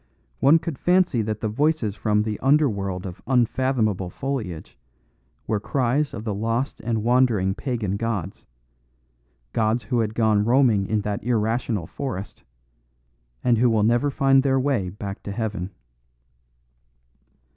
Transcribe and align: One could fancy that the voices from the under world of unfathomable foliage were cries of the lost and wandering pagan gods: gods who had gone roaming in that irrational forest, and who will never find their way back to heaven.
One 0.39 0.57
could 0.57 0.79
fancy 0.79 1.21
that 1.21 1.41
the 1.41 1.47
voices 1.47 1.93
from 1.93 2.23
the 2.23 2.39
under 2.39 2.67
world 2.67 3.05
of 3.05 3.21
unfathomable 3.27 4.09
foliage 4.09 4.75
were 5.45 5.59
cries 5.59 6.15
of 6.15 6.23
the 6.23 6.33
lost 6.33 6.79
and 6.79 7.03
wandering 7.03 7.53
pagan 7.53 7.97
gods: 7.97 8.47
gods 9.53 9.83
who 9.83 9.99
had 9.99 10.15
gone 10.15 10.43
roaming 10.43 10.87
in 10.87 11.01
that 11.01 11.23
irrational 11.23 11.85
forest, 11.85 12.43
and 13.43 13.59
who 13.59 13.69
will 13.69 13.83
never 13.83 14.09
find 14.09 14.41
their 14.41 14.59
way 14.59 14.89
back 14.89 15.21
to 15.21 15.31
heaven. 15.31 15.69